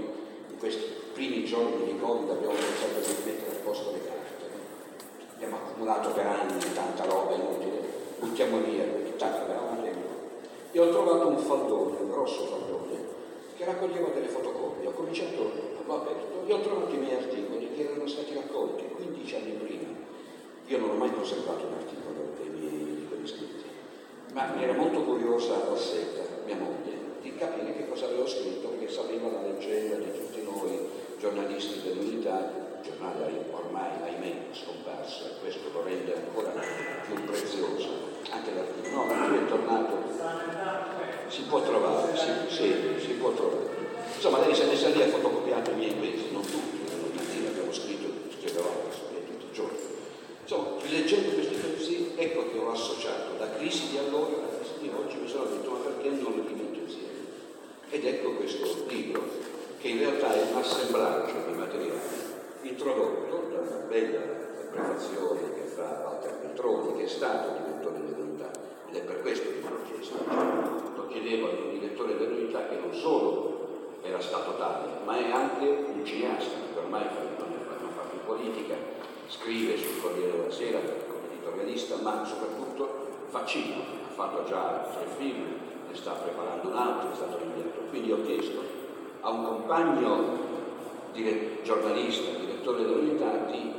[0.51, 4.45] in questi primi giorni di Covid abbiamo pensato di mettere a posto le carte.
[5.35, 7.81] Abbiamo accumulato per anni tanta roba inutile,
[8.19, 8.85] buttiamo via,
[9.17, 10.09] tanto avevamo tempo.
[10.73, 12.99] E ho trovato un faldone, un grosso faldone,
[13.57, 14.89] che raccoglieva delle fotocopie.
[14.89, 15.53] Ho cominciato,
[15.87, 19.95] l'ho aperto e ho trovato i miei articoli che erano stati raccolti 15 anni prima.
[20.67, 23.66] Io non ho mai conservato un articolo dei miei di scritti
[24.37, 29.31] ma era molto curiosa Rossetta, mia moglie, di capire che cosa avevo scritto, perché sapeva
[29.31, 30.79] la leggenda di tutti noi
[31.19, 36.53] giornalisti dell'unità, giornale ormai, ahimè, scomparso, e questo lo rende ancora
[37.07, 37.89] più prezioso.
[38.29, 39.97] Anche l'articolo, no, l'articolo è tornato,
[41.29, 43.75] si può trovare, sì, sì, si può trovare.
[44.17, 47.47] Insomma, lei se ne sa lì ha fotocopiato i miei pezzi, non tutti, non tutti,
[47.47, 48.07] abbiamo scritto,
[48.39, 49.79] scrivevamo tutti i giorni.
[50.43, 54.91] Insomma, rileggendo questi pezzi, ecco che ho associato la crisi di allora alla crisi di
[54.95, 57.25] oggi, mi sono detto ma perché non li metto insieme?
[57.91, 59.23] Ed ecco questo libro,
[59.79, 62.01] che in realtà è un assemblaggio di materiali
[62.63, 64.21] introdotto da una bella
[64.71, 68.51] prefazione che fa Walter Petroni, che è stato direttore dell'unità,
[68.89, 70.17] ed è per questo che me l'ho chiesto.
[70.97, 76.05] Lo chiedevo al direttore dell'unità che non solo era stato tale, ma è anche un
[76.05, 78.75] cineasta, che ormai non fa più politica,
[79.29, 85.45] scrive sul Corriere della Sera come editorialista, ma soprattutto fa cinema, fatto già tre film,
[85.89, 87.81] ne sta preparando un altro, è stato rinviato.
[87.91, 88.63] Quindi ho chiesto
[89.21, 90.45] a un compagno
[91.13, 93.73] dire, giornalista, direttore dell'unità, di...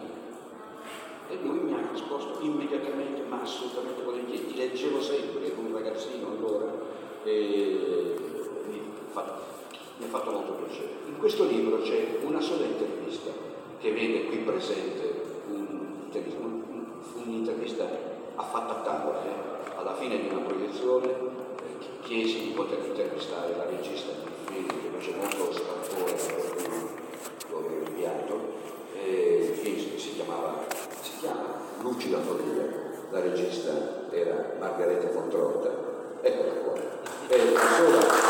[1.29, 6.71] e lui mi ha risposto immediatamente, ma assolutamente volentieri, ti leggevo sempre, un ragazzino allora,
[7.23, 8.15] e
[8.67, 10.89] mi, ha fatto molto piacere.
[11.07, 13.31] In questo libro c'è una sola intervista
[13.79, 15.13] che vede qui presente
[15.47, 16.85] un'intervista, un,
[17.25, 17.89] un'intervista
[18.35, 19.46] a fatta a tavola, eh.
[19.87, 21.15] Alla fine di una proiezione
[22.01, 26.15] chiesi di poter intervistare la regista di un film che fece molto scalpore,
[27.49, 28.39] lo avevo inviato,
[28.93, 30.65] eh, che si chiamava,
[31.01, 32.67] si chiama Lucida Follia,
[33.11, 35.69] la regista era Margareta Fontrotta,
[36.21, 36.73] eccola qua.
[37.27, 38.27] È la sola,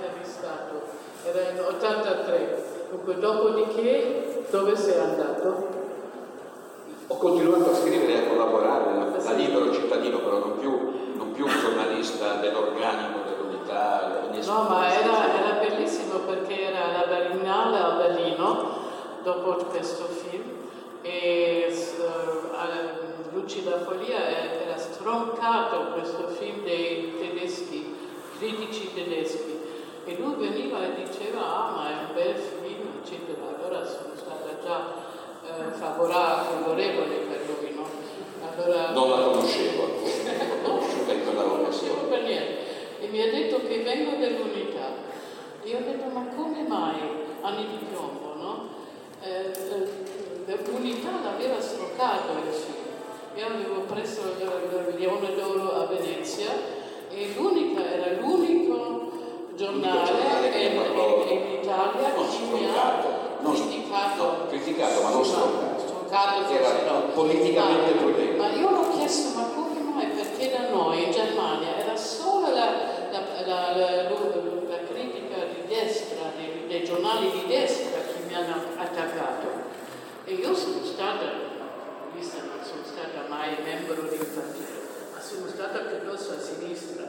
[0.00, 0.82] intervistato,
[1.24, 5.78] era in 83, dunque dopodiché dove sei andato?
[7.06, 10.70] Ho continuato a scrivere e a collaborare da libero cittadino, però non più,
[11.16, 14.28] non più un giornalista dell'organico dell'unità.
[14.46, 18.78] No, ma era, era bellissimo perché era alla Berlinale a Berlino,
[19.22, 20.44] dopo questo film,
[21.02, 21.66] e
[21.98, 24.28] uh, alla Lucida Follia
[24.62, 27.96] era stroncato questo film dei tedeschi,
[28.38, 29.58] critici tedeschi,
[30.04, 34.58] e lui veniva e diceva, ah ma è un bel film, eccetera, allora sono stata
[34.62, 34.92] già
[35.44, 37.86] eh, favorevole, favorevole per lui, no?
[38.42, 42.02] Allora, Non la conoscevo ancora, non l'ho conosciuta in quella non occasione.
[42.08, 42.58] per niente.
[43.00, 44.88] E mi ha detto che vengo dall'unità.
[45.64, 46.98] Io ho detto, ma come mai?
[47.42, 48.68] Anni di piombo, no?
[49.22, 49.52] Eh,
[50.46, 51.10] eh, l'unità
[52.00, 56.48] Io avevo preso il Leone d'Oro a Venezia
[57.10, 59.12] e l'unica, era l'unico
[59.54, 60.72] giornale in,
[61.28, 63.02] in- Italia non che mi ha
[63.42, 64.24] non- criticato.
[64.24, 65.78] no, criticato, ma non stroncato.
[65.78, 67.00] Stroncato Era no.
[67.12, 68.36] politicamente Ma- prudente.
[68.38, 70.06] Ma io l'ho chiesto, ma come mai?
[70.06, 72.64] Perché da noi in Germania era solo la,
[73.10, 78.34] la, la- la- la- la critica di destra, dei, dei giornali di destra che mi
[78.34, 79.68] hanno attaccato.
[80.24, 81.49] E io sono stata,
[82.14, 87.08] vista non sono stata mai membro di un partito, ma sono stata piuttosto a sinistra.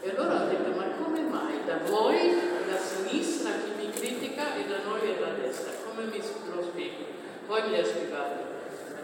[0.00, 2.34] E allora ho detto, ma come mai da voi
[2.66, 5.72] la sinistra che mi critica e da noi la destra?
[5.86, 7.04] Come mi lo spiego?
[7.46, 8.50] Poi mi ha spiegato.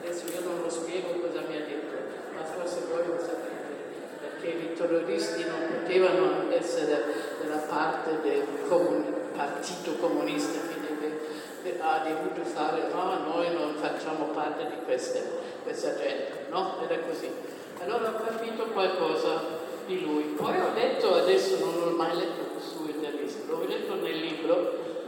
[0.01, 1.97] Adesso io non lo spiego cosa mi ha detto,
[2.35, 3.77] ma forse voi lo sapete,
[4.21, 7.05] perché i terroristi non potevano essere
[7.43, 10.78] dalla parte del comuni- partito comunista
[11.81, 15.23] ha dovuto fare, no, noi non facciamo parte di queste-
[15.63, 16.77] questa gente, no?
[16.83, 17.31] Era così.
[17.83, 20.23] Allora ho capito qualcosa di lui.
[20.37, 24.55] Poi ho letto, adesso non l'ho mai letto suo intervista, l'ho letto nel libro,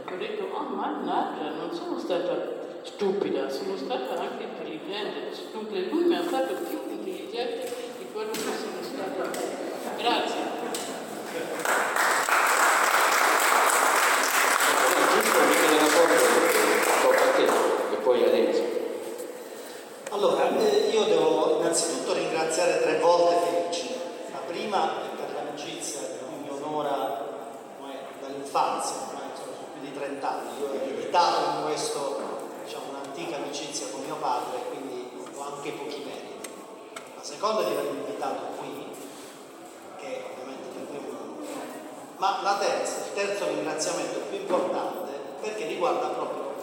[0.05, 5.87] ho detto, oh mannaggia, non sono stata stupida, sono stata anche intelligente, stupida.
[5.89, 9.29] Lui mi ha fatto più intelligente di quello che sono stata.
[9.97, 10.59] Grazie.
[15.11, 16.15] Giusto Michele Laporte,
[17.01, 18.63] tocca a te e poi a Renzo.
[20.09, 23.99] Allora, eh, io devo innanzitutto ringraziare tre volte Felice.
[24.31, 24.39] La
[24.71, 27.27] prima è per l'amicizia che mi onora
[27.75, 30.59] ormai dall'infanzia, ormai sono più di 30 anni.
[30.61, 32.21] Io ho ereditato in questo
[32.63, 36.49] diciamo, un'antica amicizia con mio padre, quindi ho anche pochi meriti.
[37.17, 38.87] La seconda è di avermi invitato qui,
[39.97, 41.69] che ovviamente è un onore.
[42.15, 45.11] Ma la terza, il terzo ringraziamento più importante,
[45.41, 46.53] perché riguarda proprio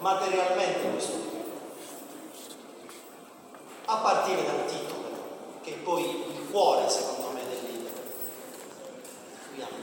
[0.00, 1.42] materialmente questo libro
[3.86, 5.02] a partire dal titolo,
[5.62, 7.13] che poi il cuore secondo me.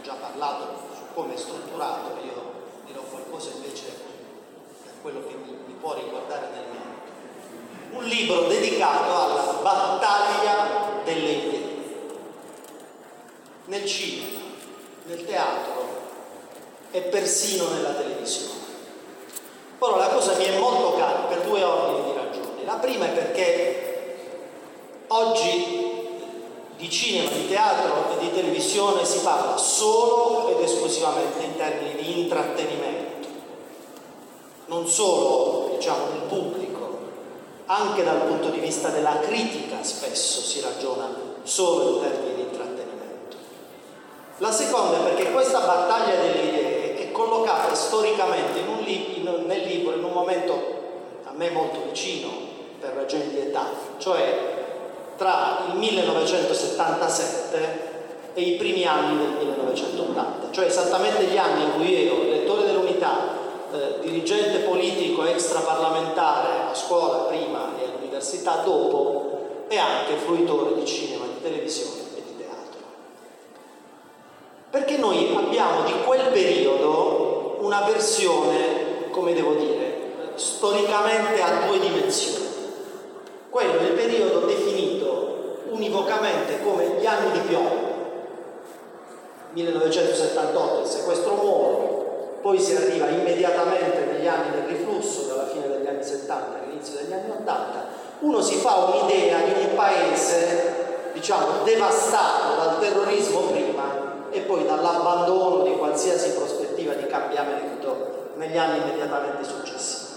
[0.03, 2.51] Già parlato su come è strutturato, io
[2.85, 3.85] dirò qualcosa invece
[4.83, 7.97] per quello che mi, mi può riguardare nel merito.
[7.97, 11.69] Un libro dedicato alla battaglia delle idee.
[13.65, 14.39] Nel cinema,
[15.03, 15.85] nel teatro
[16.89, 18.59] e persino nella televisione.
[19.77, 22.65] Ora la cosa mi è molto cara per due ordini di ragioni.
[22.65, 24.17] La prima è perché
[25.07, 25.90] oggi
[26.81, 32.21] di cinema, di teatro e di televisione si parla solo ed esclusivamente in termini di
[32.21, 33.27] intrattenimento,
[34.65, 36.97] non solo diciamo del pubblico,
[37.67, 41.07] anche dal punto di vista della critica spesso si ragiona
[41.43, 43.37] solo in termini di intrattenimento.
[44.39, 49.43] La seconda è perché questa battaglia delle idee è collocata storicamente in un li- in-
[49.45, 50.53] nel libro in un momento
[51.25, 52.29] a me molto vicino
[52.79, 53.69] per ragioni di età,
[53.99, 54.60] cioè
[55.21, 57.89] tra il 1977
[58.33, 63.37] e i primi anni del 1980, cioè esattamente gli anni in cui ero lettore dell'unità,
[63.71, 71.25] eh, dirigente politico extraparlamentare a scuola prima e all'università dopo e anche fruitore di cinema,
[71.25, 72.81] di televisione e di teatro.
[74.71, 82.49] Perché noi abbiamo di quel periodo una versione, come devo dire, storicamente a due dimensioni.
[83.51, 85.00] Quello è il periodo definito
[85.71, 87.89] univocamente come gli anni di piombo,
[89.53, 95.87] 1978 il sequestro Moro, poi si arriva immediatamente negli anni del riflusso, dalla fine degli
[95.87, 97.85] anni 70 all'inizio degli anni 80,
[98.19, 105.63] uno si fa un'idea di un paese, diciamo, devastato dal terrorismo prima e poi dall'abbandono
[105.63, 110.09] di qualsiasi prospettiva di cambiamento negli anni immediatamente successivi.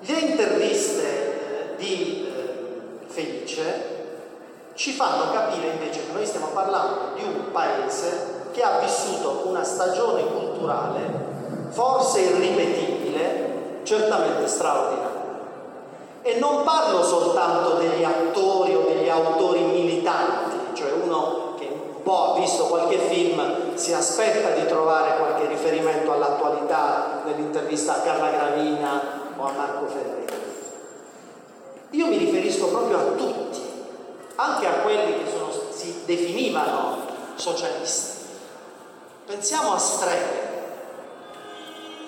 [0.00, 2.25] Le interviste eh, di
[3.16, 3.94] Felice
[4.74, 9.64] ci fanno capire invece che noi stiamo parlando di un paese che ha vissuto una
[9.64, 11.24] stagione culturale
[11.70, 15.24] forse irripetibile, certamente straordinaria.
[16.20, 22.34] E non parlo soltanto degli attori o degli autori militanti, cioè uno che un po'
[22.34, 29.00] ha visto qualche film si aspetta di trovare qualche riferimento all'attualità nell'intervista a Carla Gravina
[29.38, 30.25] o a Marco Ferreri.
[31.90, 33.60] Io mi riferisco proprio a tutti,
[34.34, 36.98] anche a quelli che sono- si definivano
[37.36, 38.14] socialisti.
[39.26, 40.44] Pensiamo a Strega.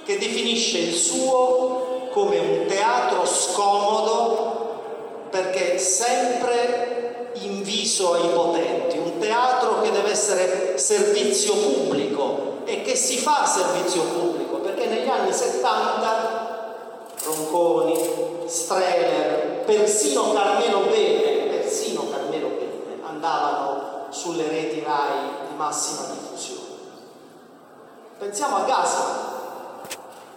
[0.05, 9.83] che definisce il suo come un teatro scomodo perché sempre inviso ai potenti, un teatro
[9.83, 16.48] che deve essere servizio pubblico e che si fa servizio pubblico perché negli anni 70
[17.25, 22.69] Ronconi, Streller, persino Carmelo Bene, persino Carmelo Bene
[23.03, 26.66] andavano sulle reti RAI di massima diffusione.
[28.19, 29.27] Pensiamo a Gassman,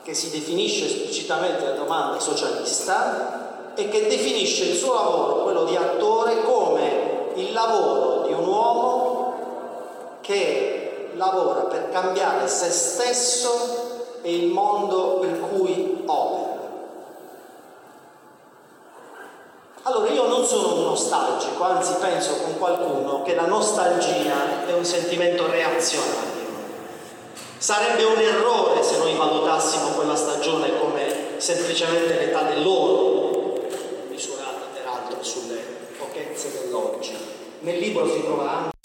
[0.04, 5.76] che si definisce esplicitamente la domanda socialista e che definisce il suo lavoro, quello di
[5.76, 14.48] attore, come il lavoro di un uomo che lavora per cambiare se stesso e il
[14.52, 16.50] mondo in cui opera.
[19.84, 24.84] Allora io non sono un nostalgico, anzi penso con qualcuno che la nostalgia è un
[24.84, 26.50] sentimento reazionario.
[27.60, 33.68] Sarebbe un errore se noi valutassimo quella stagione come semplicemente l'età dell'oro,
[34.10, 35.62] misurata peraltro sulle
[36.00, 37.16] pochezze dell'oggi.
[37.60, 38.81] Nel libro si trova anche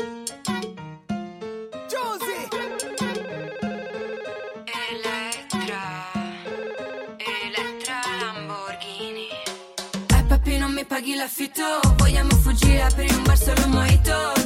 [11.17, 14.46] l'affitto, vogliamo fuggire aprire un bar solo mojito.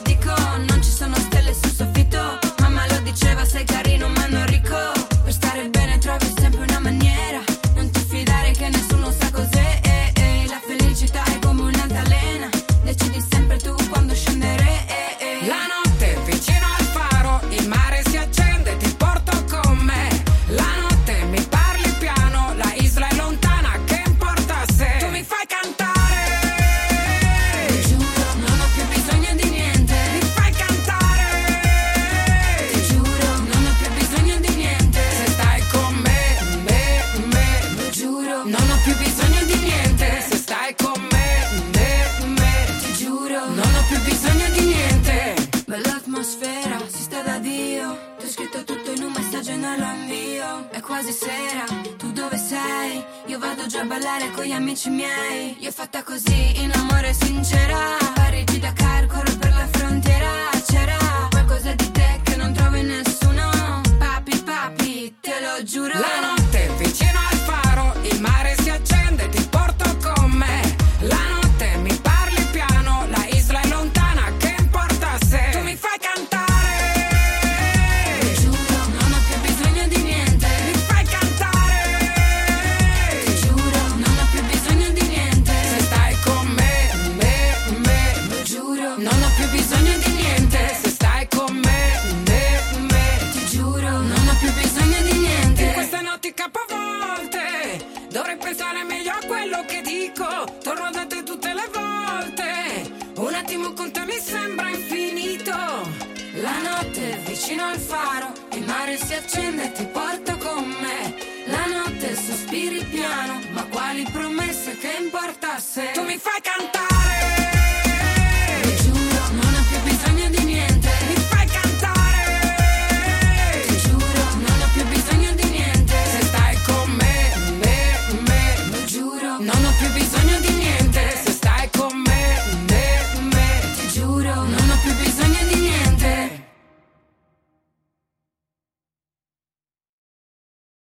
[53.90, 55.56] Ballare con gli amici miei.
[55.58, 57.99] Io fatta così, in amore sincera.